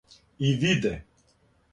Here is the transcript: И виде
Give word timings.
И 0.39 0.49
виде 0.63 1.03